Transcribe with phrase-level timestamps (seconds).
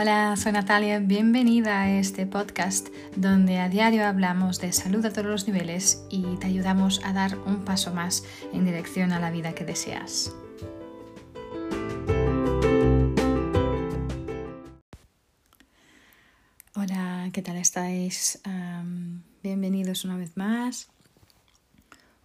[0.00, 5.26] Hola, soy Natalia, bienvenida a este podcast donde a diario hablamos de salud a todos
[5.26, 8.22] los niveles y te ayudamos a dar un paso más
[8.52, 10.32] en dirección a la vida que deseas.
[16.76, 18.40] Hola, ¿qué tal estáis?
[19.42, 20.90] bienvenidos una vez más.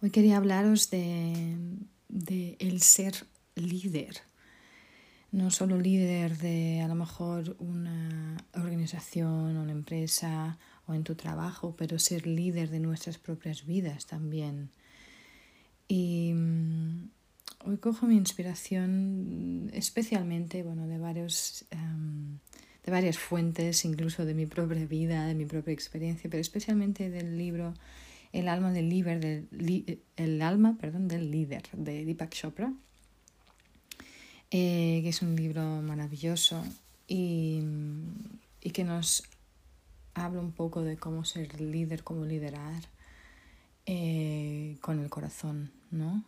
[0.00, 1.56] Hoy quería hablaros de,
[2.08, 4.22] de el ser líder
[5.34, 11.74] no solo líder de a lo mejor una organización, una empresa o en tu trabajo,
[11.76, 14.70] pero ser líder de nuestras propias vidas también.
[15.88, 17.10] Y mm,
[17.64, 22.38] hoy cojo mi inspiración especialmente bueno, de, varios, em,
[22.84, 27.36] de varias fuentes, incluso de mi propia vida, de mi propia experiencia, pero especialmente del
[27.36, 27.74] libro
[28.32, 32.72] El alma del líder, del, el alma, perdón, del líder de Deepak Chopra
[34.56, 36.62] eh, que es un libro maravilloso
[37.08, 37.60] y,
[38.62, 39.24] y, que nos
[40.14, 42.84] habla un poco de cómo ser líder, cómo liderar
[43.84, 46.22] eh, con el corazón, ¿no?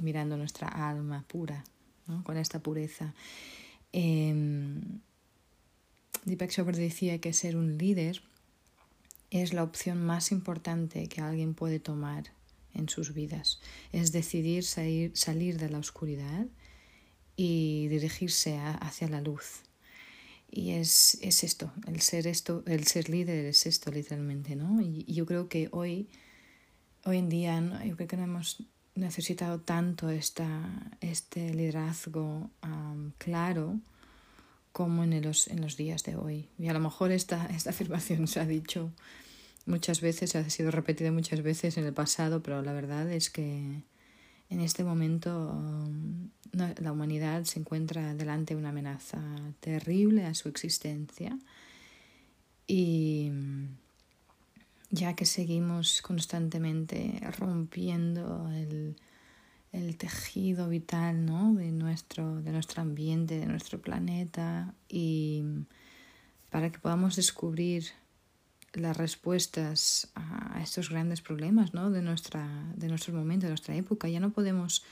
[0.00, 1.62] Mirando nuestra alma pura,
[2.08, 2.24] ¿no?
[2.24, 3.14] Con esta pureza.
[3.92, 4.34] Eh,
[6.24, 8.20] Deepak Chopra decía que ser un líder
[9.30, 12.32] es la opción más importante que alguien puede tomar
[12.74, 13.60] en sus vidas.
[13.92, 16.48] Es decidir salir, salir de la oscuridad
[17.36, 19.62] y dirigirse hacia la luz.
[20.50, 24.80] Y es, es, esto, el ser esto, el ser líder es esto literalmente, ¿no?
[24.80, 26.08] Y, yo creo que hoy,
[27.04, 28.62] hoy en día, yo creo que no hemos
[28.94, 32.50] necesitado tanto esta, este liderazgo
[33.18, 33.78] claro
[34.72, 36.48] como en los, en los días de hoy.
[36.58, 38.92] Y a lo mejor esta, esta afirmación se ha dicho
[39.66, 43.82] muchas veces, ha sido repetida muchas veces en el pasado, pero la verdad es que
[44.48, 49.20] en este momento um, la humanidad se encuentra delante de una amenaza
[49.60, 51.38] terrible a su existencia
[52.66, 53.30] y
[54.90, 58.96] ya que seguimos constantemente rompiendo el,
[59.72, 61.54] el tejido vital ¿no?
[61.54, 65.44] de, nuestro, de nuestro ambiente, de nuestro planeta y
[66.50, 67.84] para que podamos descubrir
[68.76, 71.90] las respuestas a estos grandes problemas ¿no?
[71.90, 74.08] de, nuestra, de nuestro momento, de nuestra época.
[74.08, 74.84] Ya no podemos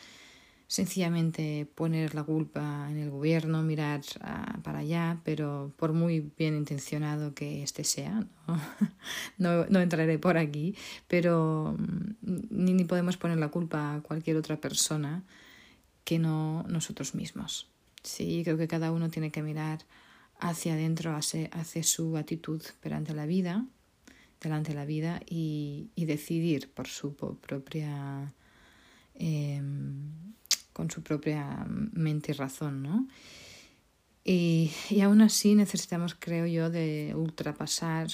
[0.66, 6.56] sencillamente poner la culpa en el gobierno, mirar ah, para allá, pero por muy bien
[6.56, 8.26] intencionado que éste sea,
[9.38, 9.66] ¿no?
[9.68, 10.74] no, entraré por aquí,
[11.06, 15.22] pero mm, ni, ni podemos poner la culpa a cualquier otra persona
[16.04, 17.68] que no nosotros mismos.
[18.02, 19.80] Sí, creo que cada uno tiene que mirar
[20.38, 23.64] hacia adentro, hacia, hacia su actitud perante la vida,
[24.44, 28.32] delante de la vida y, decidir por su propia,
[29.14, 29.62] eh,
[30.72, 33.08] con su propia mente y razón, ¿no?
[34.24, 34.70] Y,
[35.02, 38.08] aún así necesitamos, creo yo, de ultrapasar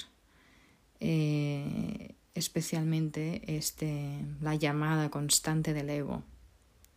[0.99, 6.23] eh, especialmente este, la llamada constante del ego,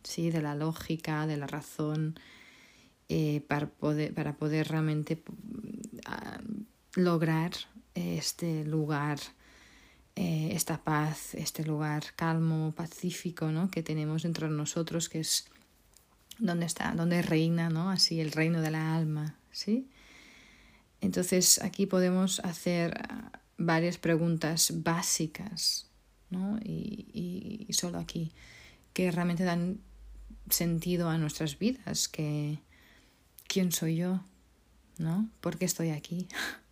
[0.03, 0.31] ¿sí?
[0.31, 2.19] de la lógica, de la razón,
[3.07, 5.23] eh, para, poder, para poder realmente
[6.07, 7.51] uh, lograr
[7.95, 9.19] este lugar,
[10.15, 13.71] eh, esta paz, este lugar calmo, pacífico, ¿no?
[13.71, 15.45] Que tenemos dentro de nosotros, que es
[16.37, 17.89] donde está, donde reina, ¿no?
[17.89, 19.89] Así el reino de la alma, ¿sí?
[21.01, 25.89] Entonces aquí podemos hacer uh, varias preguntas básicas,
[26.29, 26.59] ¿no?
[26.63, 28.33] Y, y solo aquí,
[28.93, 29.79] que realmente dan
[30.49, 32.59] sentido a nuestras vidas, que
[33.47, 34.21] quién soy yo,
[34.97, 35.29] ¿no?
[35.41, 36.27] ¿Por qué estoy aquí?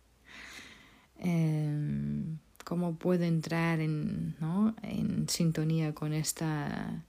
[1.24, 4.74] Em, ¿Cómo puedo entrar en, ¿no?
[4.82, 7.04] en sintonía con esta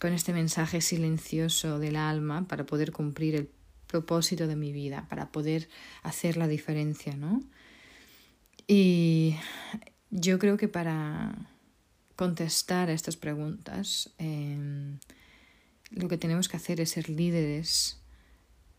[0.00, 3.48] con este mensaje silencioso del alma para poder cumplir el
[3.86, 5.68] propósito de mi vida, para poder
[6.02, 7.42] hacer la diferencia, ¿no?
[8.66, 9.36] Y
[10.10, 11.34] yo creo que para
[12.16, 14.98] contestar a estas preguntas, em,
[15.90, 18.00] lo que tenemos que hacer es ser líderes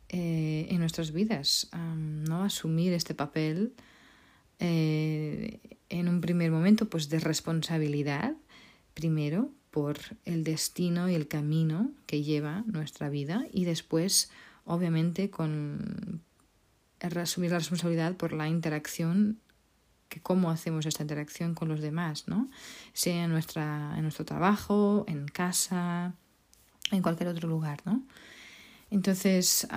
[0.10, 2.44] eh, en nuestras vidas, ¿no?
[2.44, 3.74] Asumir este papel
[4.60, 5.60] eh,
[5.90, 8.34] en un primer momento pues de responsabilidad,
[8.94, 14.32] primero por el destino y el camino que lleva nuestra vida y después
[14.64, 16.22] obviamente con
[17.00, 19.40] asumir la responsabilidad por la interacción
[20.10, 22.50] que cómo hacemos esta interacción con los demás, ¿no?
[22.94, 26.14] Sea en, nuestra, en nuestro trabajo, en casa,
[26.92, 28.04] en cualquier otro lugar, ¿no?
[28.92, 29.68] Entonces,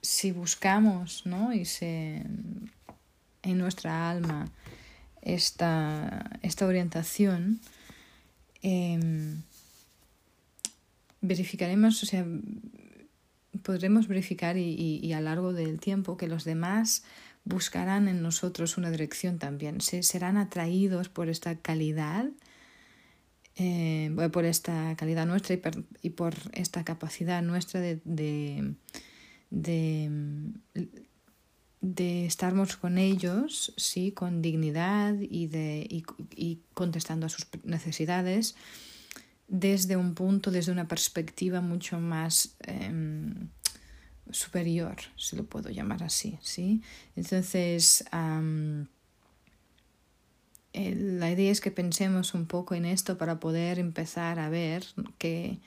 [0.00, 1.52] si buscamos ¿no?
[1.52, 2.26] y se,
[3.44, 4.46] en nuestra alma
[5.22, 7.60] esta, esta orientación,
[8.62, 9.42] em,
[11.20, 12.26] verificaremos, o sea,
[13.62, 17.04] podremos verificar y, y, a lo largo del tiempo que los demás
[17.44, 22.26] buscarán en nosotros una dirección también, se, serán atraídos por esta calidad,
[23.56, 28.74] eh, por esta calidad nuestra y por, y esta capacidad nuestra de,
[31.84, 36.04] de estarmos con ellos, sí, con dignidad y, de, y,
[36.34, 38.54] y contestando a sus necesidades
[39.48, 42.90] desde un punto, desde una perspectiva mucho más eh,
[44.30, 46.82] superior, si lo puedo llamar así, ¿sí?
[47.16, 48.04] Entonces,
[50.72, 54.84] la idea es que pensemos un poco en esto para poder empezar a ver
[55.18, 55.60] qué,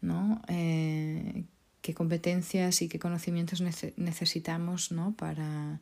[0.00, 0.40] ¿no?
[0.48, 1.44] Eh,
[1.84, 5.12] qué competencias y qué conocimientos necesitamos ¿no?
[5.12, 5.80] para,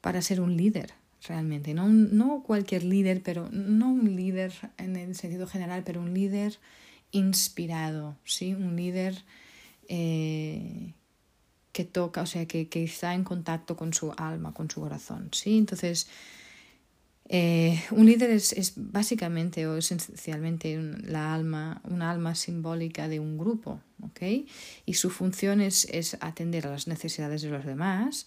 [0.00, 0.92] para ser un líder,
[1.26, 1.74] realmente.
[1.74, 6.60] No, no cualquier líder, pero no un líder en el sentido general, pero un líder
[7.10, 8.54] inspirado, ¿sí?
[8.54, 9.24] Un líder
[9.88, 10.92] eh,
[11.72, 15.30] que toca, o sea, que, que, está en contacto con su alma, con su corazón,
[15.32, 15.58] ¿sí?
[15.58, 16.06] Entonces,
[17.32, 23.38] eh, un líder es, es, básicamente o esencialmente la alma, una alma simbólica de un
[23.38, 24.20] grupo, ¿ok?
[24.84, 28.26] Y su función es, es atender a las necesidades de los demás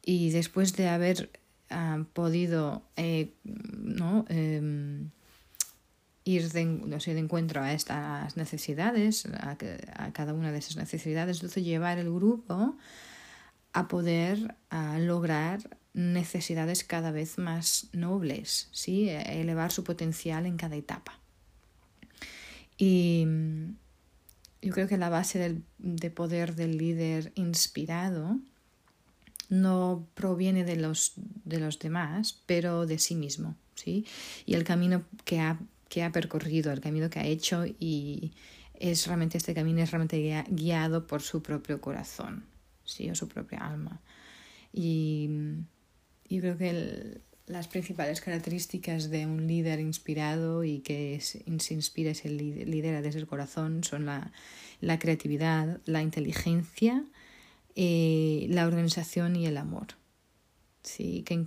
[0.00, 1.28] y después de haber
[1.70, 4.26] han podido eh, ¿no?
[4.28, 5.10] Em,
[6.22, 9.56] ir de, de encuentro a estas necesidades, a,
[9.96, 12.76] a, cada una de esas necesidades, entonces llevar el grupo
[13.72, 15.58] a poder a lograr
[15.94, 19.08] necesidades cada vez más nobles, ¿sí?
[19.08, 21.20] elevar su potencial en cada etapa.
[22.76, 23.26] Y
[24.60, 28.38] yo creo que la base del, de poder del líder inspirado
[29.48, 34.04] no proviene de los, de los demás, pero de sí mismo, ¿sí?
[34.46, 38.32] Y el camino que ha, que ha percorrido, el camino que ha hecho y
[38.74, 42.44] es realmente este camino es realmente guiado por su propio corazón,
[42.84, 43.10] ¿sí?
[43.10, 44.00] O su propia alma.
[44.72, 45.28] Y
[46.28, 52.14] yo creo que las principales características de un líder inspirado y que se inspira y
[52.14, 57.04] se lidera desde el corazón son la, creatividad, la inteligencia,
[57.76, 59.88] eh, la organización y el amor.
[60.82, 61.22] ¿sí?
[61.26, 61.46] Que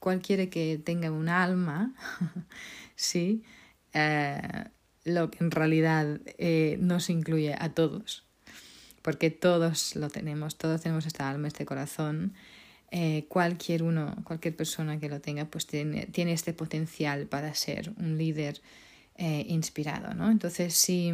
[0.00, 1.94] cualquiera que tenga un alma,
[2.96, 3.42] ¿sí?
[3.94, 4.64] Eh,
[5.04, 8.26] lo que en realidad eh, nos incluye a todos,
[9.02, 12.34] porque todos lo tenemos, todos tenemos esta alma, este corazón.
[12.90, 17.92] Eh, cualquier uno, cualquier persona que lo tenga, pues tiene, tiene este potencial para ser
[17.98, 18.62] un líder
[19.16, 20.30] eh, inspirado, ¿no?
[20.30, 21.12] Entonces, si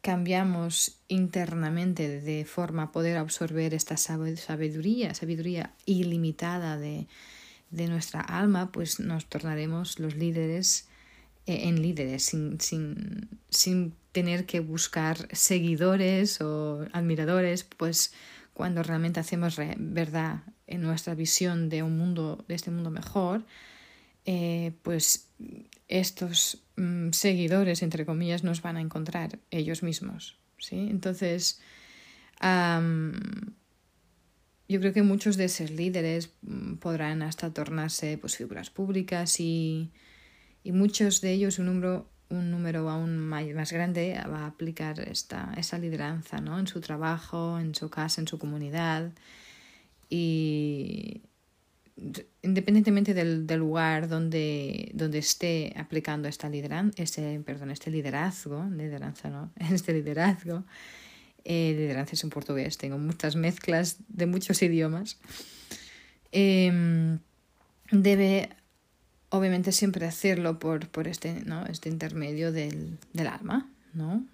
[0.00, 7.06] cambiamos internamente de forma a poder absorber esta sabiduría, sabiduría ilimitada de,
[7.70, 10.88] de nuestra alma, pues nos tornaremos los líderes
[11.46, 18.12] eh, en líderes sin, sin, sin tener que buscar seguidores o admiradores, pues
[18.60, 23.46] cuando realmente hacemos verdad en nuestra visión de un mundo, de este mundo mejor,
[24.26, 25.30] eh, pues
[25.88, 30.36] estos mm, seguidores, entre comillas, nos van a encontrar ellos mismos.
[30.58, 30.88] ¿sí?
[30.90, 31.62] Entonces,
[34.68, 39.90] yo creo que muchos de esos líderes mm, podrán hasta tornarse pues, figuras públicas y,
[40.62, 45.52] y muchos de ellos, un número, un número aún más grande, va a aplicar esta,
[45.56, 46.58] esa lideranza ¿no?
[46.58, 49.10] en su trabajo, en su casa, en su comunidad.
[50.08, 51.22] Y
[52.42, 59.28] independientemente del, del lugar donde, donde esté aplicando esta lideran este, perdón, este liderazgo, lideranza
[59.28, 60.64] no, este liderazgo,
[61.44, 65.18] eh, lideranza es en portugués, tengo muchas mezclas de muchos idiomas,
[66.32, 67.18] eh,
[67.90, 68.50] debe
[69.30, 71.66] obviamente siempre hacerlo por, por este, ¿no?
[71.66, 74.24] este intermedio del, del alma, ¿no?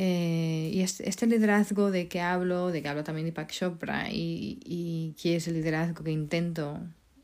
[0.00, 4.60] Eh, y este, liderazgo de que hablo, de que hablo también de Pak Chopra y,
[4.64, 6.80] y que es el liderazgo que intento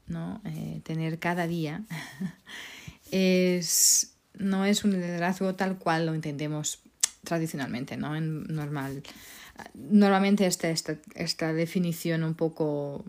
[0.06, 0.40] ¿no?
[0.44, 1.82] Eh, tener cada día,
[3.10, 6.80] es, no es un liderazgo tal cual lo entendemos
[7.24, 8.16] tradicionalmente, ¿no?
[8.16, 9.02] En normal.
[9.74, 13.04] Normalmente esta, esta, esta definición un poco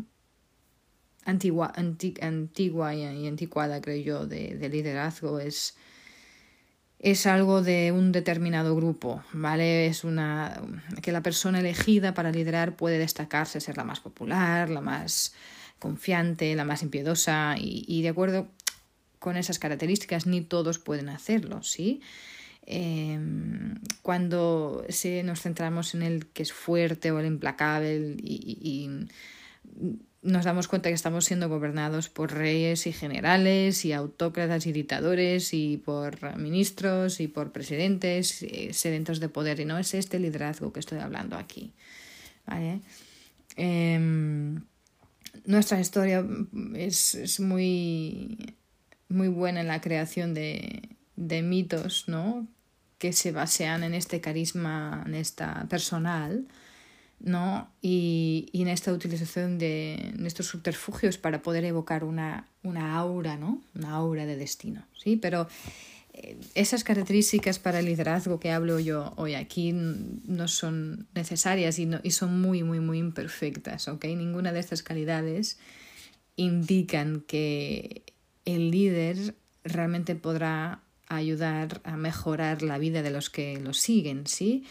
[1.25, 5.75] antigua, antigua y, anticuada, creo yo, de, de liderazgo es
[6.99, 9.85] es algo de un determinado grupo, ¿vale?
[9.87, 10.59] Es una
[11.03, 15.35] que la persona elegida para liderar puede destacarse, ser la más popular, la más
[15.77, 18.47] confiante, la más impiedosa y, de acuerdo
[19.19, 22.01] con esas características ni todos pueden hacerlo, ¿sí?
[22.65, 24.83] Em, cuando
[25.23, 28.89] nos centramos en el que es fuerte o el implacable y
[30.25, 35.53] nos damos cuenta que estamos siendo gobernados por reyes y generales y autócratas y dictadores
[35.53, 39.59] y por ministros y por presidentes, eh, sedentos de poder.
[39.59, 41.73] Y no es este liderazgo que estoy hablando aquí.
[42.47, 42.81] ¿vale?
[43.55, 44.61] Em,
[45.45, 46.25] nuestra historia
[46.73, 48.55] es, es, muy,
[49.07, 52.47] muy buena en la creación de, de mitos, ¿no?
[52.97, 56.47] Que se basean en este carisma, en esta personal,
[57.19, 57.69] ¿no?
[57.81, 63.61] Y, y en esta utilización de, estos subterfugios para poder evocar una, una aura, ¿no?
[63.73, 65.15] Una aura de destino, ¿sí?
[65.15, 65.47] Pero
[66.13, 71.85] eh, esas características para el liderazgo que hablo yo hoy aquí no son necesarias y,
[71.85, 74.05] no, y son muy, muy, muy imperfectas, ¿ok?
[74.05, 75.57] Ninguna de estas calidades
[76.35, 78.03] indican que
[78.45, 84.65] el líder realmente podrá ayudar a mejorar la vida de los que lo siguen, ¿sí?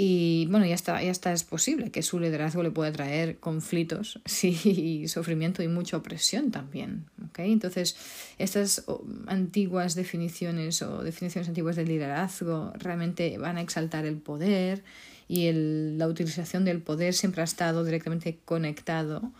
[0.00, 4.20] Y bueno, ya está, ya está, es posible que su liderazgo le pueda traer conflictos,
[4.26, 7.06] sí, y sufrimiento y mucha opresión también.
[7.28, 7.50] ¿okay?
[7.50, 7.96] Entonces,
[8.38, 8.84] estas
[9.26, 14.84] antiguas definiciones o definiciones antiguas del liderazgo realmente van a exaltar el poder
[15.26, 19.32] y el, la utilización del poder siempre ha estado directamente conectado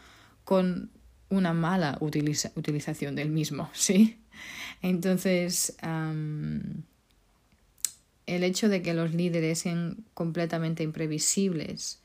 [0.43, 0.91] con
[1.29, 4.19] una mala utiliza, utilización del mismo, ¿sí?
[4.83, 5.77] Entonces,
[8.29, 12.01] el hecho de que los líderes sean completamente imprevisibles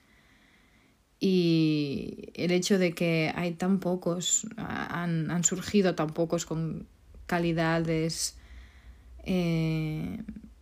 [1.19, 6.87] y el hecho de que hay tan pocos, han, han surgido tan pocos con
[7.27, 8.37] calidades
[9.23, 10.21] eh,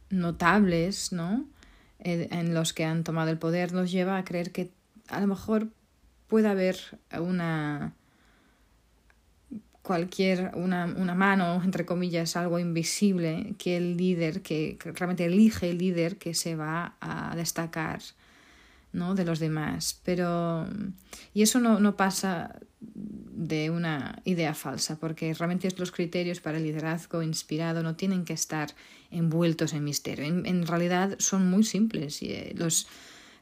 [0.09, 1.47] notables, ¿no?
[1.99, 4.71] Eh, en los que han tomado el poder, nos lleva a creer que
[5.07, 5.69] a lo mejor
[6.27, 6.77] puede haber
[7.19, 7.95] una
[9.81, 15.79] cualquier, una, una, mano, entre comillas, algo invisible, que el líder, que, realmente elige el
[15.79, 18.01] líder que se va a destacar
[18.93, 19.15] ¿no?
[19.15, 19.99] de los demás.
[20.03, 20.67] Pero,
[21.33, 26.63] y eso no, no pasa de una idea falsa, porque realmente los criterios para el
[26.63, 28.73] liderazgo inspirado no tienen que estar
[29.09, 30.25] envueltos en misterio.
[30.25, 32.87] En, en realidad son muy simples y eh, los,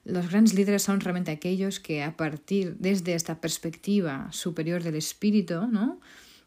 [0.05, 5.67] los grandes líderes son realmente aquellos que a partir desde esta perspectiva superior del espíritu,
[5.67, 5.99] ¿no?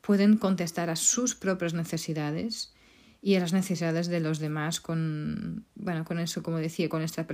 [0.03, 2.75] Pueden contestar a sus propias necesidades
[3.23, 7.27] y a las necesidades de los demás con, bueno, con eso, como decía, con esta,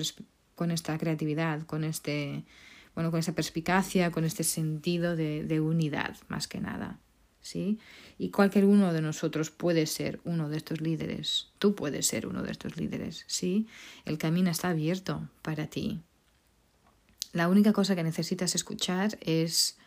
[0.55, 2.45] con esta creatividad, con este,
[2.95, 7.01] bueno, con esta perspicacia, con este sentido de, de unidad, más que nada.
[7.41, 7.79] ¿Sí?
[8.19, 11.47] Y cualquier uno de nosotros puede ser uno de estos líderes.
[11.59, 13.67] Tú puedes ser uno de estos líderes, ¿sí?
[14.05, 16.03] El camino está abierto para ti.
[17.33, 19.79] La única cosa que necesitas escuchar es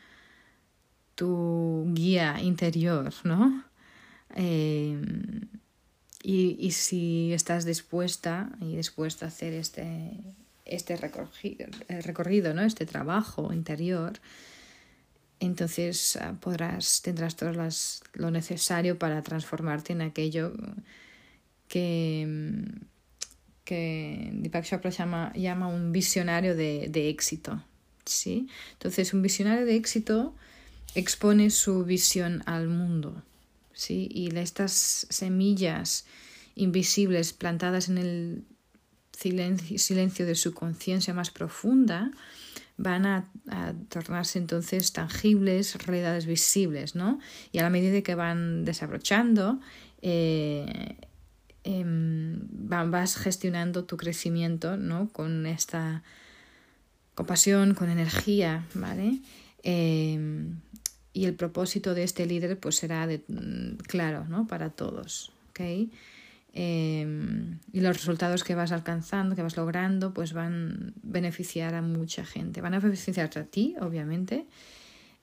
[1.21, 3.63] tu guía interior, ¿no?
[4.33, 4.99] Eh,
[6.23, 10.17] y, y, si estás dispuesta y dispuesta a hacer este,
[10.65, 12.63] este recorrido, recorrido, ¿no?
[12.63, 14.13] Este trabajo interior,
[15.39, 20.53] entonces ah, podrás, tendrás todo las, lo necesario para transformarte en aquello
[21.67, 22.63] que,
[23.63, 27.63] que Deepak Chopra llama, llama un visionario de, de éxito.
[28.05, 28.47] ¿sí?
[28.73, 30.33] Entonces, un visionario de éxito
[30.95, 33.23] expone su visión al mundo.
[33.73, 34.07] ¿sí?
[34.11, 36.05] Y estas semillas
[36.55, 38.43] invisibles plantadas en el
[39.21, 42.11] silencio, de su conciencia más profunda
[42.77, 43.25] van a,
[43.89, 47.19] tornarse entonces tangibles, realidades visibles, ¿no?
[47.51, 49.59] Y a la medida que van desabrochando,
[50.01, 50.95] eh,
[51.63, 55.09] em, vas gestionando tu crecimiento, ¿no?
[55.09, 56.01] Con esta
[57.13, 59.19] compasión, con energía, ¿vale?
[59.63, 60.59] Em,
[61.13, 64.47] y el propósito de este líder pues será mm, claro ¿no?
[64.47, 65.31] para todos.
[65.49, 65.91] ¿okay?
[66.53, 71.81] Em, y los resultados que vas alcanzando, que vas logrando, pues van a beneficiar a
[71.81, 72.61] mucha gente.
[72.61, 74.45] Van a beneficiarte a ti, obviamente,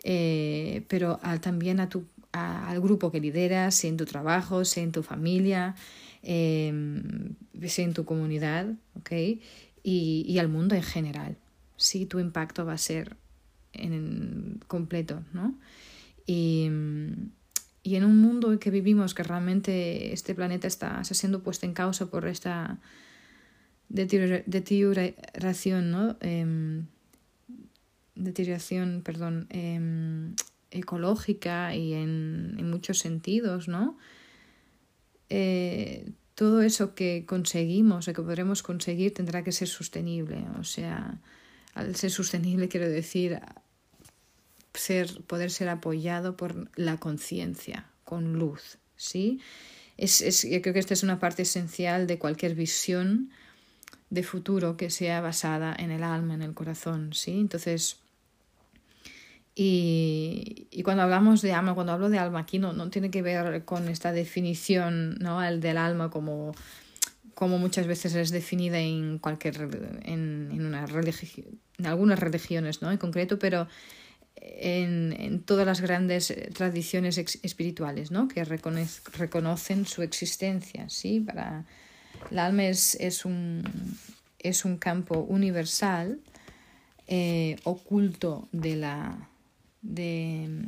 [0.05, 4.93] eh, pero también a tu, al grupo que lideras, sea en tu trabajo, sea en
[4.93, 5.75] tu familia,
[6.23, 8.67] eh, en tu comunidad,
[8.99, 9.43] ¿okay?
[9.83, 11.37] y, y al mundo en general.
[11.77, 13.17] Sí, tu impacto va a ser
[13.73, 15.59] en completo, ¿no?
[16.27, 16.69] Y,
[17.83, 22.11] y en un mundo que vivimos que realmente este planeta está, siendo puesto en causa
[22.11, 22.79] por esta
[23.89, 26.17] deterioración, ¿no?
[26.21, 26.83] Eh,
[28.15, 30.33] deterioración, perdón, eh,
[30.71, 33.97] ecológica y en, en, muchos sentidos, ¿no?
[35.31, 40.45] Eh, todo eso que conseguimos o que podremos conseguir tendrá que ser sostenible.
[40.59, 41.21] O sea,
[41.79, 43.41] al ser sostenible quiero decir
[44.75, 49.41] ser, poder ser apoyado por la conciencia, con luz, ¿sí?
[49.97, 53.31] Es, es, yo creo que esta es una parte esencial de cualquier visión
[54.11, 57.33] de futuro que sea basada en el alma, en el corazón, ¿sí?
[57.33, 57.99] Entonces,
[59.61, 63.23] Y, y, cuando hablamos de alma, cuando hablo de alma aquí no, no tiene que
[63.23, 65.43] ver con esta definición ¿no?
[65.43, 66.55] el del alma como,
[67.39, 69.71] como muchas veces es definida en cualquier
[70.03, 72.91] en, en, una en algunas religiones ¿no?
[72.91, 73.69] en concreto, pero
[74.35, 78.27] en, todas las grandes tradiciones espirituales ¿no?
[78.27, 80.89] que reconocen su existencia.
[80.89, 81.21] ¿sí?
[81.21, 81.65] Para,
[82.33, 83.63] el alma es, es, un,
[84.41, 86.19] es un campo universal
[87.07, 89.29] eh, oculto de la
[89.83, 90.65] de,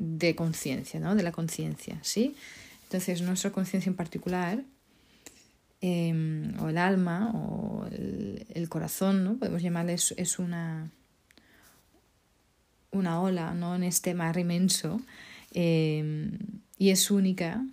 [0.00, 1.14] de conciencia, ¿no?
[1.14, 2.34] De la conciencia, ¿sí?
[2.82, 4.64] Entonces, nuestra conciencia en particular,
[5.82, 9.36] eh, o el alma, o el, corazón, ¿no?
[9.36, 10.90] Podemos llamarle, es, una,
[12.90, 13.74] una ola, ¿no?
[13.74, 15.00] En este mar inmenso,
[15.52, 16.30] eh,
[16.78, 17.64] y es única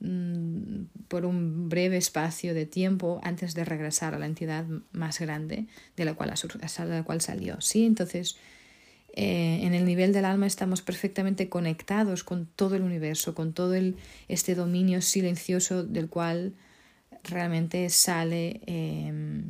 [0.00, 5.66] mm, por un breve espacio de tiempo antes de regresar a la entidad más grande
[5.96, 7.84] de la cual, de la cual salió, ¿sí?
[7.84, 8.36] Entonces,
[9.14, 13.74] eh, en el nivel del alma estamos perfectamente conectados con todo el universo, con todo
[13.74, 13.96] el,
[14.28, 16.54] este dominio silencioso del cual
[17.30, 19.42] realmente sale eh,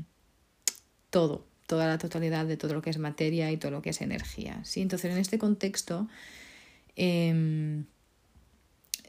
[1.11, 4.01] todo, toda la totalidad de todo lo que es materia y todo lo que es
[4.01, 4.61] energía.
[4.65, 4.81] ¿sí?
[4.81, 6.09] Entonces, en este contexto,
[6.97, 7.85] eh,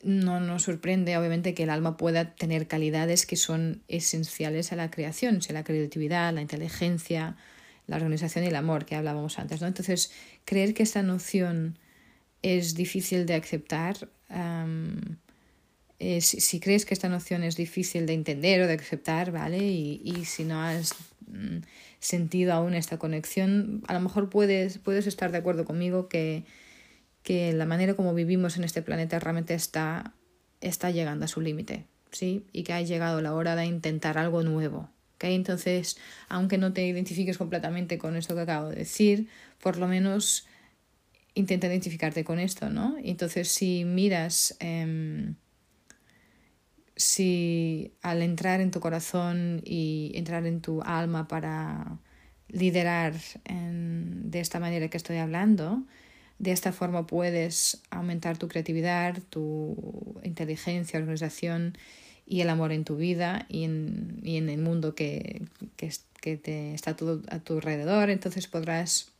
[0.04, 4.92] no nos sorprende, obviamente, que el alma pueda tener calidades que son esenciales a la
[4.92, 7.36] creación, sea la creatividad, la inteligencia,
[7.88, 9.62] la organización y el amor que hablábamos antes.
[9.62, 9.68] ¿no?
[9.68, 10.12] Entonces,
[10.46, 11.78] creer que esta noción
[12.42, 14.10] es difícil de aceptar,
[16.00, 19.58] eh, si, crees que esta noción es difícil de entender o de aceptar, ¿vale?
[19.60, 20.94] Y, y si no has
[21.28, 21.58] mm,
[22.00, 26.46] sentido aún esta conexión, a lo mejor puedes, puedes estar de acuerdo conmigo que,
[27.24, 30.14] que la manera como vivimos en este planeta realmente está,
[30.62, 32.46] está llegando a su límite, ¿sí?
[32.54, 34.90] Y que ha llegado la hora de intentar algo nuevo,
[35.28, 35.98] entonces,
[36.30, 39.28] aunque no te identifiques completamente con esto que acabo de decir,
[39.62, 40.48] por lo menos
[41.34, 42.96] intenta identificarte con esto, ¿no?
[43.04, 45.34] Entonces, si miras, eh,
[47.00, 51.98] si al entrar en tu corazón y entrar en tu alma para
[52.50, 53.14] liderar
[53.46, 55.84] en, de esta manera que estoy hablando,
[56.40, 61.78] de esta forma puedes aumentar tu creatividad, tu inteligencia, organización
[62.26, 65.44] y el amor en tu vida y en, y en el mundo que,
[65.78, 68.10] que, que te está todo a tu alrededor.
[68.10, 69.14] Entonces podrás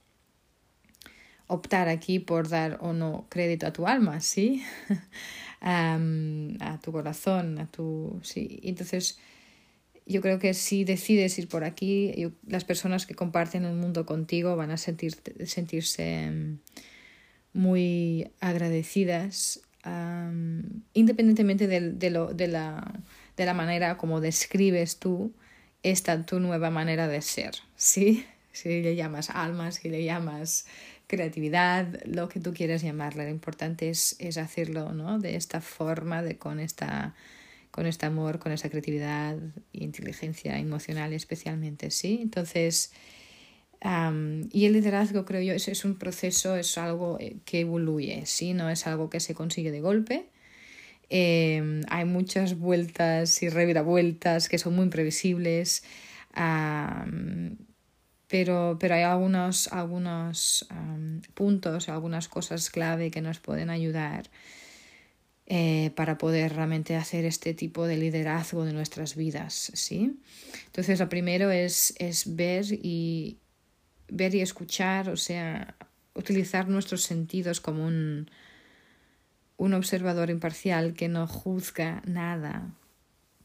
[1.48, 4.64] optar aquí por dar o no crédito a tu alma, ¿sí?
[5.62, 8.20] a tu corazón, a tu...
[8.24, 9.20] Sí, entonces
[10.06, 14.56] yo creo que si decides ir por aquí, las personas que comparten el mundo contigo
[14.56, 16.32] van a sentir, sentirse
[17.54, 19.62] muy agradecidas
[20.94, 23.02] independientemente de, de, lo, de, la,
[23.38, 25.34] de la manera como describes tú
[25.84, 28.26] esta tu nueva manera de ser, ¿sí?
[28.52, 30.66] Si le llamas alma, si le llamas
[31.10, 35.18] creatividad, lo que tú quieras llamarle, lo importante es, es hacerlo ¿no?
[35.18, 37.16] de esta forma, de, con, esta,
[37.72, 39.36] con este amor, con esta creatividad
[39.74, 42.20] inteligencia emocional especialmente, ¿sí?
[42.22, 42.92] Entonces,
[43.82, 48.54] y el liderazgo, creo yo, es, es, un proceso, es algo eh, que evoluye, ¿sí?
[48.54, 50.28] No es algo que se consigue de golpe.
[51.10, 55.84] Em, hay muchas vueltas y reviravueltas que son muy imprevisibles,
[58.30, 60.68] pero, pero hay algunos, algunos
[61.34, 64.30] puntos, algunas cosas clave que nos pueden ayudar
[65.48, 70.20] eh, para poder realmente hacer este tipo de liderazgo de nuestras vidas, ¿sí?
[70.68, 73.40] Entonces, lo primero es, es ver y,
[74.10, 75.76] ver y escuchar, o sea,
[76.14, 78.30] utilizar nuestros sentidos como un,
[79.58, 82.76] un observador imparcial que no juzga nada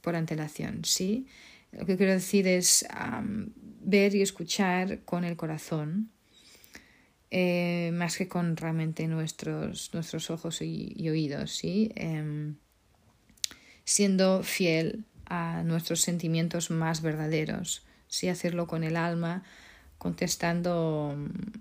[0.03, 1.27] por antelación, ¿sí?
[1.73, 2.87] Lo que quiero decir es
[3.85, 6.11] ver y escuchar con el corazón,
[7.31, 11.93] eh, más que con realmente nuestros, nuestros ojos y, oídos, ¿sí?
[11.95, 12.57] Em,
[13.85, 18.29] siendo fiel a nuestros sentimientos más verdaderos, ¿sí?
[18.29, 19.43] Hacerlo con el alma,
[19.99, 21.59] contestando mm,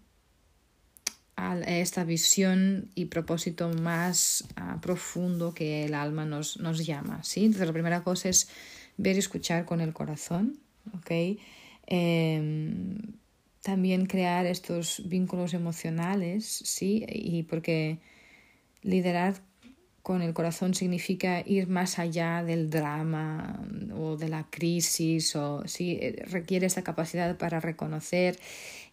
[1.36, 7.24] a esta visión y propósito más uh, profundo que el alma nos, nos llama.
[7.24, 7.46] ¿sí?
[7.46, 8.50] Entonces, la primera cosa es
[8.98, 10.60] ver y escuchar con el corazón.
[10.98, 11.40] ¿okay?
[11.88, 12.98] Eh,
[13.62, 17.06] también crear estos vínculos emocionales, ¿sí?
[17.08, 18.00] Y porque
[18.82, 19.42] liderar
[20.04, 23.66] con el corazón significa ir más allá del drama
[23.96, 28.38] o de la crisis o sí requiere esa capacidad para reconocer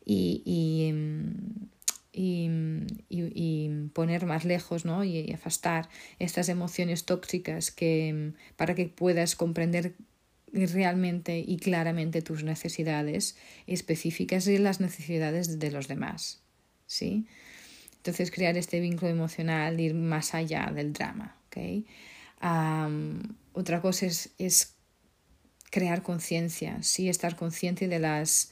[0.04, 0.94] y, y,
[2.12, 2.48] y,
[3.08, 5.02] y poner más lejos ¿no?
[5.02, 5.88] y, afastar
[6.20, 9.96] estas emociones tóxicas que para que puedas comprender
[10.52, 13.36] realmente y claramente tus necesidades
[13.66, 16.42] específicas y las necesidades de los demás.
[16.86, 17.26] ¿sí?
[17.96, 21.36] Entonces, crear este vínculo emocional, ir más allá del drama.
[21.46, 21.86] ¿okay?
[23.52, 24.74] otra cosa es, es
[25.70, 28.50] crear conciencia, sí, estar consciente de las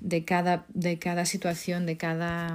[0.00, 2.54] de cada, de cada situación, de cada,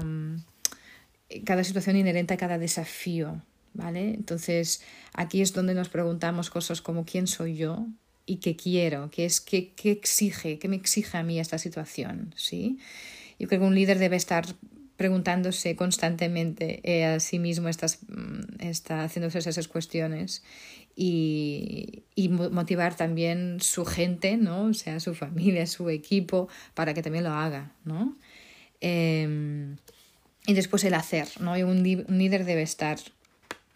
[1.46, 3.42] cada situación inherente a cada desafío,
[3.74, 4.14] ¿vale?
[4.14, 4.82] Entonces,
[5.14, 7.88] aquí es donde nos preguntamos cosas como quién soy yo
[8.28, 12.36] y qué quiero, qué es qué, qué exige, qué me exige a mí esta situación,
[12.36, 12.78] ¿sí?
[13.40, 14.46] Yo creo que un líder debe estar
[14.98, 20.44] preguntándose constantemente eh, a sí mismo estas, mm, está haciéndose esas cuestiones
[20.96, 24.64] y, y, motivar también su gente, ¿no?
[24.66, 28.18] O sea, su familia, su equipo, para que también lo haga, ¿no?
[28.82, 29.78] Em,
[30.46, 31.58] y después el hacer, ¿no?
[31.58, 32.98] Y un, líder debe estar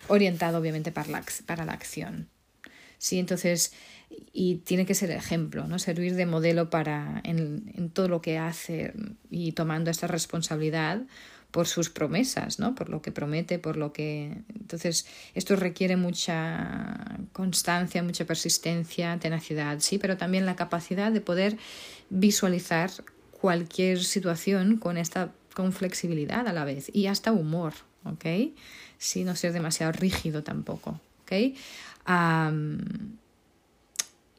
[0.07, 2.27] orientado, obviamente, para la, para la acción.
[2.97, 3.73] Sí, entonces,
[4.33, 5.79] y tiene que ser ejemplo, ¿no?
[5.79, 8.93] Servir de modelo para en, todo lo que hace
[9.29, 11.01] y tomando esta responsabilidad
[11.51, 12.75] por sus promesas, ¿no?
[12.75, 14.37] Por lo que promete, por lo que...
[14.55, 21.57] Entonces, esto requiere mucha constancia, mucha persistencia, tenacidad, sí, pero también la capacidad de poder
[22.09, 22.89] visualizar
[23.31, 27.73] cualquier situación con esta con flexibilidad a la vez y hasta humor,
[28.05, 28.53] ¿ok?
[28.97, 31.57] Sí, no ser demasiado rígido tampoco, ¿ok?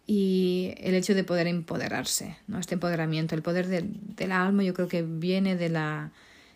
[0.06, 2.58] Y el hecho de poder empoderarse, ¿no?
[2.58, 6.12] Este empoderamiento, el poder del alma yo creo que viene de la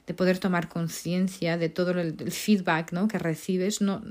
[0.06, 3.09] de poder tomar conciencia de todo el, feedback ¿no?
[3.09, 4.02] que recibes, no,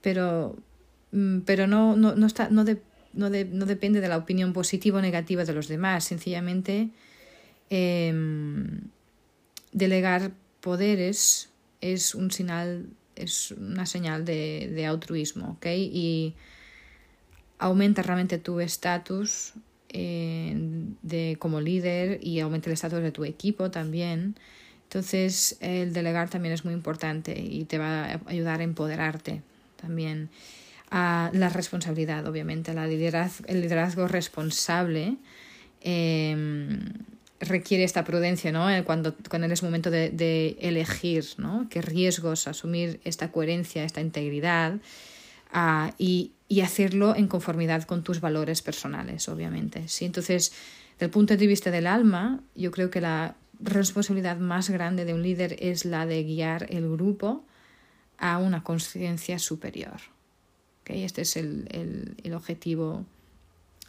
[0.00, 0.56] pero,
[1.10, 2.76] mm, pero no, no, no, está, no, no,
[3.30, 6.90] no, depende de la opinión positiva o negativa de los demás, sencillamente
[7.70, 8.82] em,
[9.72, 15.66] delegar poderes es un señal, es una señal de, de altruismo, ¿ok?
[15.66, 16.36] Y
[17.62, 19.54] aumenta realmente tu estatus
[19.88, 20.52] eh,
[21.02, 24.34] de como líder y aumenta el estatus de tu equipo también.
[24.84, 29.42] Entonces, el delegar también es muy importante y te va a ayudar a empoderarte
[29.80, 30.28] también.
[30.90, 35.16] a la responsabilidad, obviamente, la liderazgo, el liderazgo responsable
[35.80, 36.80] em,
[37.40, 38.66] requiere esta prudencia, ¿no?
[38.84, 41.66] Cuando, cuando es momento de, de, elegir, ¿no?
[41.70, 44.80] Qué riesgos, asumir esta coherencia, esta integridad
[45.52, 49.88] uh, y, y, hacerlo en conformidad con tus valores personales, obviamente.
[49.88, 50.04] ¿sí?
[50.04, 50.52] Entonces,
[50.94, 55.14] desde el punto de vista del alma, yo creo que la responsabilidad más grande de
[55.14, 57.44] un líder es la de guiar el grupo
[58.18, 60.00] a una conciencia superior.
[60.82, 61.04] ¿Okay?
[61.04, 63.04] Este es el, el, el, objetivo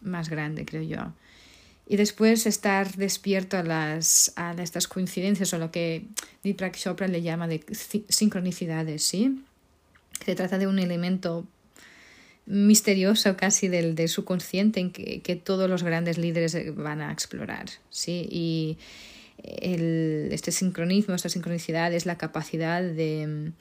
[0.02, 1.14] más grande, creo yo.
[1.88, 6.06] Y después estar despierto a, las, a estas coincidencias o lo que
[6.44, 7.64] Deepak Chopra le llama de
[8.10, 9.44] sincronicidades, ¿sí?
[10.24, 11.46] Se trata de un elemento
[12.46, 17.66] misterioso casi del, del subconsciente en que, que todos los grandes líderes van a explorar,
[17.90, 18.28] ¿sí?
[18.30, 18.78] Y,
[19.44, 23.52] el, este sincronismo, esta sincronicidad es la capacidad de,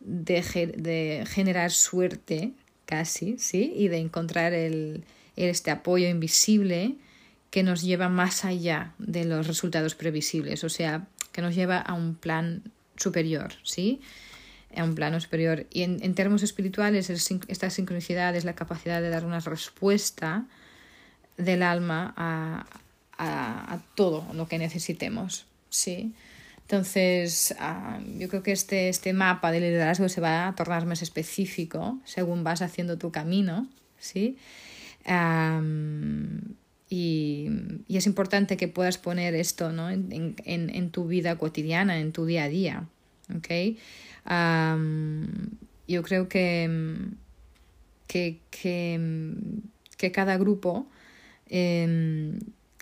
[0.00, 2.52] de, de generar suerte
[2.84, 3.72] casi, ¿sí?
[3.76, 5.04] Y de encontrar el,
[5.36, 6.96] este apoyo invisible
[7.50, 11.94] que nos lleva más allá de los resultados previsibles, o sea, que nos lleva a
[11.94, 12.62] un plan
[12.96, 14.00] superior, ¿sí?
[14.74, 15.66] A un plano superior.
[15.70, 20.46] Y en, en términos espirituales, esta sincronicidad es la capacidad de dar una respuesta
[21.36, 22.66] del alma a,
[23.18, 25.46] a, todo lo que necesitemos.
[25.68, 26.14] ¿sí?
[26.62, 31.02] Entonces, uh, yo creo que este, este mapa de liderazgo se va a tornar más
[31.02, 34.36] específico según vas haciendo tu camino, ¿sí?
[36.88, 37.48] Y,
[37.88, 39.90] y, es importante que puedas poner esto ¿no?
[39.90, 42.88] en, en, en, tu vida cotidiana, en tu día a día,
[43.34, 43.76] ¿ok?
[45.88, 46.96] Yo creo que,
[48.06, 50.86] que, que, cada grupo
[51.48, 52.38] eh,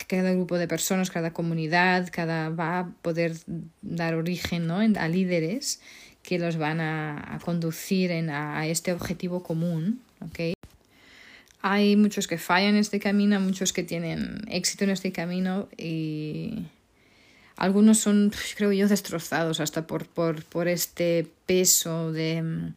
[0.06, 3.36] cada grupo de personas, cada comunidad, cada va a poder
[3.82, 4.78] dar origen ¿no?
[4.78, 5.80] a líderes
[6.22, 10.00] que los van a, conducir en, a, este objetivo común.
[10.20, 10.54] ¿okay?
[11.60, 16.64] Hay muchos que fallan en este camino, muchos que tienen éxito en este camino y
[17.56, 22.72] algunos son, creo yo, destrozados hasta por, por, este peso de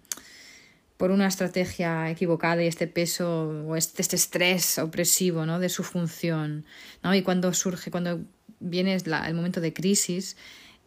[0.98, 5.60] por una estrategia equivocada y este peso o este, este estrés opresivo ¿no?
[5.60, 6.66] de su función.
[7.04, 7.14] ¿no?
[7.14, 8.20] Y cuando surge, cuando
[8.60, 10.38] viene el momento de crisis,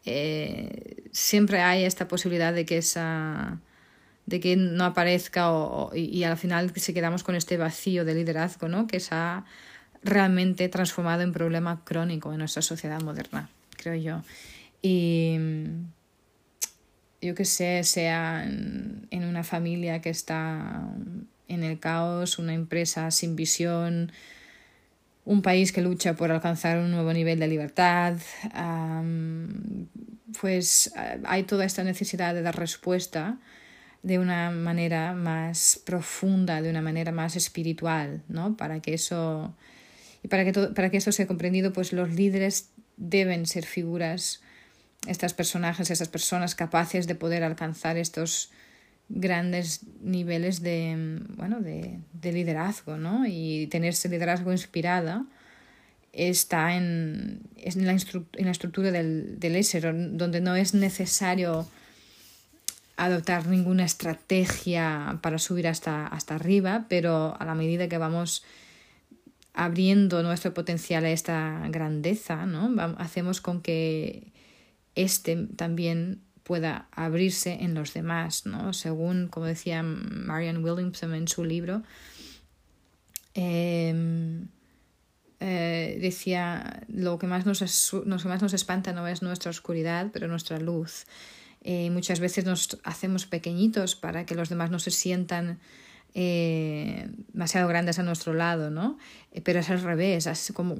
[0.05, 3.61] eh, siempre hay esta posibilidad de que esa
[4.26, 8.14] de que no aparezca o, y, y, al final se quedamos con este vacío de
[8.14, 8.87] liderazgo ¿no?
[8.87, 9.44] que se ha
[10.05, 14.22] realmente transformado en problema crónico en nuestra sociedad moderna, creo yo.
[14.82, 15.36] Y
[17.20, 20.88] yo que sé, sea en, una familia que está
[21.48, 24.12] en el caos, una empresa sin visión,
[25.24, 28.16] un país que lucha por alcanzar un nuevo nivel de libertad,
[30.40, 30.92] pues
[31.24, 33.38] hay toda esta necesidad de dar respuesta
[34.02, 38.56] de una manera más profunda, de una manera más espiritual, ¿no?
[38.56, 39.54] Para que eso
[40.22, 44.40] y para que todo, para que esto sea comprendido, pues los líderes deben ser figuras,
[45.06, 48.50] estas personajes, estas personas capaces de poder alcanzar estos
[49.08, 53.26] grandes niveles de, bueno, de, de liderazgo, ¿no?
[53.26, 55.24] Y tener ese liderazgo inspirada
[56.12, 61.66] está en, en, la, en la estructura del, del donde no es necesario
[62.96, 68.44] adoptar ninguna estrategia para subir hasta, hasta arriba, pero a la medida que vamos
[69.52, 72.70] abriendo nuestro potencial a esta grandeza, ¿no?
[72.98, 74.32] hacemos con que
[74.94, 78.72] este también pueda abrirse en los demás, ¿no?
[78.72, 81.82] Según, como decía Marianne Williamson en su libro,
[83.34, 84.48] em,
[85.38, 90.58] eh, decía, lo que, más nos, más nos espanta no es nuestra oscuridad, pero nuestra
[90.58, 91.06] luz.
[91.62, 95.60] Eh, muchas veces nos hacemos pequeñitos para que los demás no se sientan
[96.14, 98.98] eh, demasiado grandes a nuestro lado, ¿no?
[99.32, 100.76] Eh, pero es al revés, es como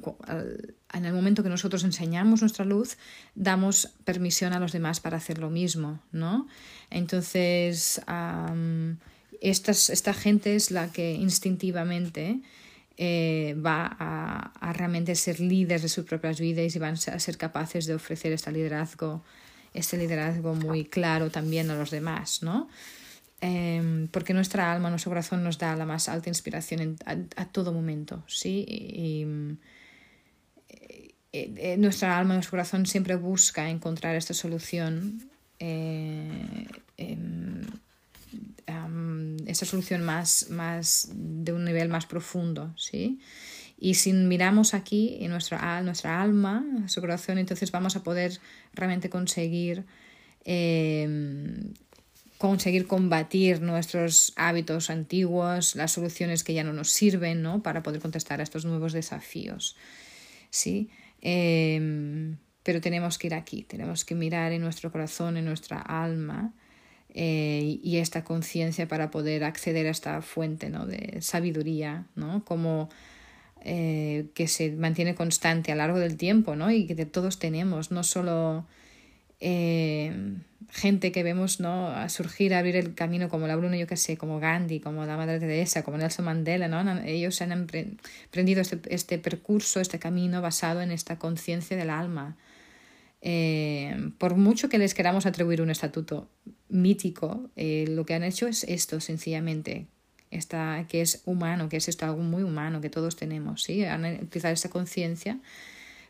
[0.93, 2.97] en el momento que nosotros enseñamos nuestra luz,
[3.35, 6.49] damos permisión a los demás para hacer lo mismo, ¿no?
[6.91, 8.01] Entonces,
[9.41, 12.41] esta gente es la que instintivamente
[12.99, 17.87] va a, a, realmente ser líderes de sus propias vidas y van a ser capaces
[17.87, 19.23] de ofrecer este liderazgo
[19.75, 22.69] este liderazgo muy claro también a los demás, ¿no?
[23.43, 28.23] Em, porque nuestra alma, nuestro corazón nos da la más alta inspiración a, todo momento,
[28.27, 28.67] ¿sí?
[28.69, 29.27] Y,
[31.33, 37.63] eh, eh, nuestra alma, nuestro corazón siempre busca encontrar esta solución, eh, em,
[39.47, 43.21] esta solución más, más de un nivel más profundo, ¿sí?
[43.79, 48.39] Y si miramos aquí en nuestra, nuestra alma, nuestro corazón, entonces vamos a poder
[48.75, 49.87] realmente conseguir,
[50.45, 51.73] em,
[52.41, 57.63] conseguir combatir nuestros hábitos antiguos, las soluciones que ya no nos sirven, ¿no?
[57.63, 59.77] Para poder contestar a estos nuevos desafíos.
[60.49, 60.89] ¿sí?
[61.21, 66.55] Em, pero tenemos que ir aquí, tenemos que mirar en nuestro corazón, en nuestra alma,
[67.13, 70.87] eh, y esta conciencia para poder acceder a esta fuente ¿no?
[70.87, 72.43] de sabiduría, ¿no?
[72.47, 72.89] como
[73.61, 76.71] eh, que se mantiene constante a lo largo del tiempo, ¿no?
[76.71, 78.65] Y que todos tenemos, no solo
[79.41, 80.13] eh,
[80.71, 81.89] gente que vemos ¿no?
[81.89, 85.05] a surgir, a abrir el camino como la Bruna, yo qué sé, como Gandhi, como
[85.05, 87.01] la Madre Teresa, como Nelson Mandela, ¿no?
[87.03, 92.37] Ellos han emprendido este, este percurso, este camino basado en esta conciencia del alma.
[93.23, 96.29] Eh, por mucho que les queramos atribuir un estatuto
[96.69, 99.87] mítico, lo que han hecho es esto, sencillamente,
[100.31, 103.85] esta, que es humano, que es esto algo muy humano que todos tenemos, ¿sí?
[104.23, 105.39] utilizar esta conciencia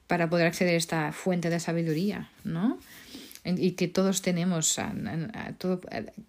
[0.06, 2.78] para poder acceder a esta fuente de sabiduría, ¿no?
[3.44, 4.78] Y que todos tenemos,
[5.58, 5.80] todo,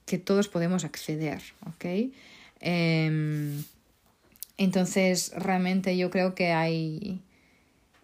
[0.06, 2.14] que todos podemos acceder, ¿ok?
[2.62, 3.64] Em,
[4.58, 7.22] entonces, realmente yo creo que hay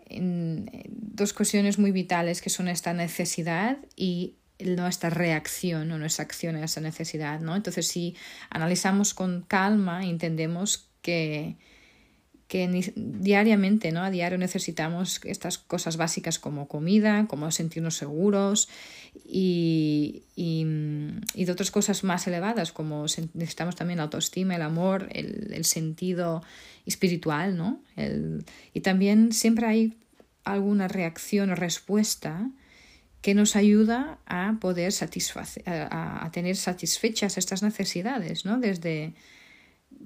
[0.10, 6.65] dos cuestiones muy vitales que son esta necesidad y nuestra reacción o nuestra acción a
[6.65, 7.56] esa necesidad, ¿no?
[7.56, 8.15] Entonces, si
[8.50, 11.56] analizamos con calma, entendemos que,
[12.48, 14.04] que diariamente, ¿no?
[14.04, 18.70] A diario necesitamos estas cosas básicas como comida, como sentirnos seguros
[19.26, 20.66] y, y,
[21.34, 25.66] y de otras cosas más elevadas, como necesitamos también la autoestima, el amor, el, el
[25.66, 26.42] sentido
[26.86, 27.82] espiritual, ¿no?
[27.98, 29.98] El, y también siempre hay
[30.46, 32.50] alguna reacción o respuesta
[33.22, 38.58] que nos ayuda a poder satisfacer, a, tener satisfechas estas necesidades, ¿no?
[38.58, 39.14] Desde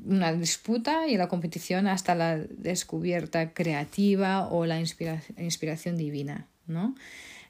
[0.05, 6.95] una disputa y la competición hasta la descubierta creativa o la inspiración divina, ¿no?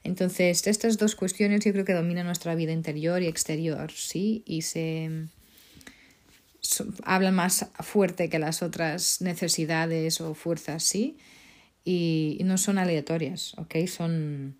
[0.04, 4.42] Entonces, estas dos cuestiones yo creo que dominan nuestra vida interior y exterior, ¿sí?
[4.46, 5.10] Y se
[7.04, 11.18] hablan más fuerte que las otras necesidades o fuerzas, ¿sí?
[11.84, 13.86] Y, y no son aleatorias, ¿ok?
[13.86, 14.56] Son,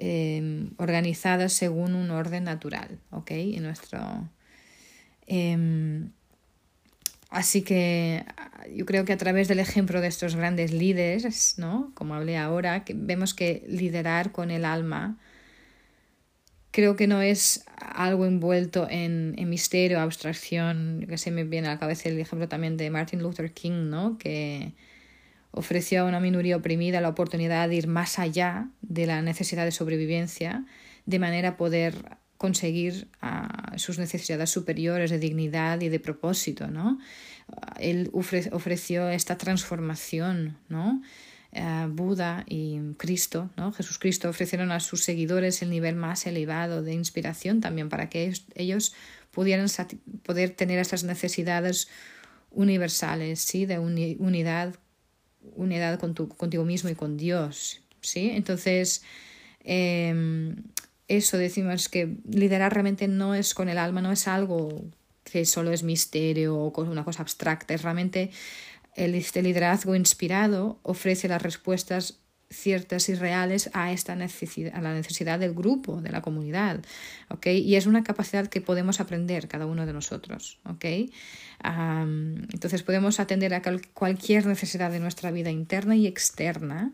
[0.00, 3.32] Em, organizadas según un orden natural, ¿ok?
[3.32, 4.30] En nuestro...
[5.26, 6.12] Em,
[7.28, 8.24] así que
[8.74, 11.92] yo creo que a través del ejemplo de estos grandes líderes, ¿no?
[11.94, 15.18] Como hablé ahora, que vemos que liderar con el alma
[16.70, 21.78] creo que no es algo envuelto en, misterio, abstracción, que se me viene a la
[21.78, 24.16] cabeza el ejemplo también de Martin Luther King, ¿no?
[24.18, 24.74] Que,
[25.50, 29.72] ofreció a una minoría oprimida la oportunidad de ir más allá de la necesidad de
[29.72, 30.64] sobrevivencia,
[31.06, 31.94] de manera a poder
[32.38, 33.08] conseguir
[33.76, 36.98] sus necesidades superiores de dignidad y de propósito, ¿no?
[37.78, 41.02] Él ofreció esta transformación, ¿no?
[41.52, 43.72] Eh, Buda y Cristo, ¿no?
[43.72, 48.32] Jesús Cristo ofrecieron a sus seguidores el nivel más elevado de inspiración también para que
[48.54, 48.94] ellos
[49.30, 49.66] pudieran
[50.24, 51.88] poder tener estas necesidades
[52.50, 53.66] universales, ¿sí?
[53.66, 54.76] De unidad,
[55.54, 58.30] unidad con tu, contigo mismo y con Dios, ¿sí?
[58.30, 59.02] Entonces,
[59.64, 60.56] em,
[61.08, 64.84] eso decimos que liderar realmente no es con el alma, no es algo
[65.24, 68.30] que solo es misterio o una cosa abstracta, es realmente
[68.94, 74.94] el, este liderazgo inspirado ofrece las respuestas ciertas y reales a esta necesidad, a la
[74.94, 76.80] necesidad del grupo, de la comunidad,
[77.28, 77.46] ¿ok?
[77.46, 80.84] Y es una capacidad que podemos aprender cada uno de nosotros, ¿ok?
[81.60, 86.92] entonces podemos atender a cualquier necesidad de nuestra vida interna y externa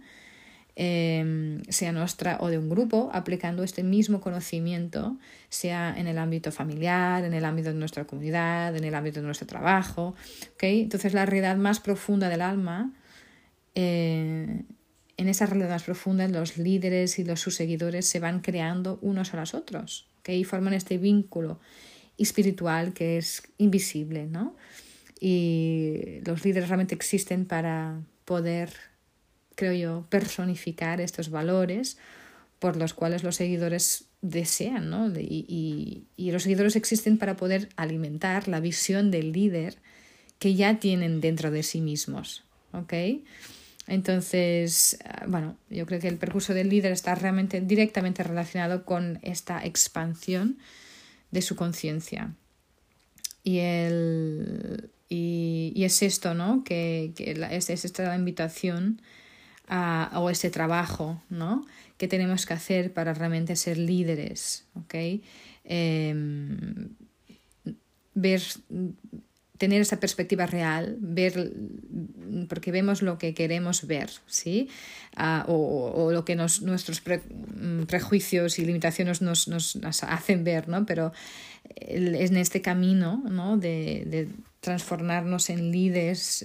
[0.76, 5.16] Em, sea nuestra o de un grupo, aplicando este mismo conocimiento,
[5.48, 9.26] sea en el ámbito familiar, en el ámbito de nuestra comunidad, en el ámbito de
[9.26, 10.16] nuestro trabajo.
[10.54, 10.80] ¿okay?
[10.80, 12.92] Entonces la realidad más profunda del alma,
[13.76, 14.64] eh,
[15.16, 19.32] en esa realidad más profunda los líderes y los sus seguidores se van creando unos
[19.32, 20.40] a los otros ¿okay?
[20.40, 21.60] y forman este vínculo
[22.18, 24.26] espiritual que es invisible.
[24.26, 24.56] ¿no?
[25.20, 28.93] Y los líderes realmente existen para poder
[29.54, 31.98] creo yo, personificar estos valores
[32.58, 35.08] por los cuales los seguidores desean, ¿no?
[35.18, 39.76] Y, y, los seguidores existen para poder alimentar la visión del líder
[40.38, 42.94] que ya tienen dentro de sí mismos, ¿ok?
[43.86, 49.18] Entonces, ah, bueno, yo creo que el percurso del líder está realmente directamente relacionado con
[49.22, 50.58] esta expansión
[51.30, 52.32] de su conciencia.
[53.42, 56.64] Y, el, y, es esto, ¿no?
[56.64, 59.02] Que, que es, es esta la invitación
[59.68, 61.66] o ese trabajo ¿no?
[61.96, 64.66] que tenemos que hacer para realmente ser líderes.
[64.74, 65.22] ¿okay?
[65.64, 66.90] Em,
[68.14, 68.42] ver,
[69.64, 71.54] tener esa perspectiva real, ver,
[72.50, 74.68] porque vemos lo que queremos ver, ¿sí?
[75.16, 80.84] Ah, o, lo que nos, nuestros mm, prejuicios y limitaciones nos, nos, hacen ver, ¿no?
[80.84, 81.14] Pero
[81.76, 83.56] en este camino ¿no?
[83.56, 84.28] de, de
[84.60, 86.44] transformarnos en líderes,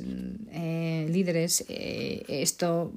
[0.53, 2.93] eh, líderes eh, esto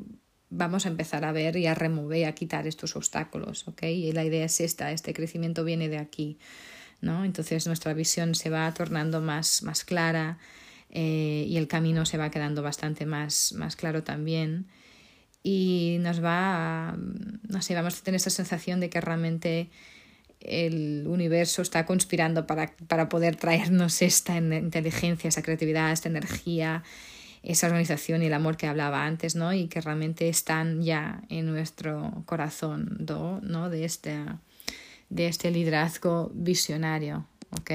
[0.51, 3.83] vamos a empezar a ver y a remover, a quitar estos obstáculos, ¿ok?
[3.85, 6.39] Y la idea es esta, este crecimiento viene de aquí,
[7.03, 7.25] ¿no?
[7.25, 10.39] Entonces nuestra visión se va tornando más, más clara
[10.91, 14.67] eh, y el camino se va quedando bastante más, más claro también
[15.43, 19.71] y nos va a, no sé, vamos a tener esta sensación de que realmente
[20.41, 26.83] el universo está conspirando para, para poder traernos esta inteligencia, esta creatividad, esta energía,
[27.43, 29.53] esa organización y el amor que hablaba antes, ¿no?
[29.53, 33.05] Y que realmente están ya en nuestro corazón,
[33.43, 33.69] ¿no?
[33.69, 34.17] De este,
[35.13, 37.71] de este liderazgo visionario, ¿ok?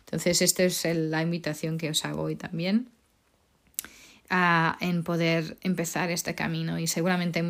[0.00, 2.88] Entonces, esta es la invitación que os hago hoy también.
[4.34, 7.44] A, en poder empezar este camino y seguramente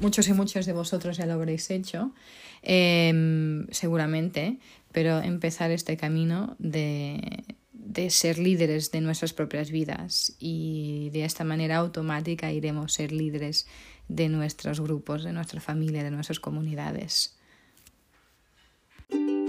[0.00, 2.12] muchos y muchos de vosotros ya lo habréis hecho,
[2.62, 4.58] Em, seguramente,
[4.92, 11.44] pero empezar este camino de, de ser líderes de nuestras propias vidas y de esta
[11.44, 13.66] manera automática iremos a ser líderes
[14.08, 17.39] de nuestros grupos, de nuestra familia, de nuestras comunidades.
[19.10, 19.39] thank you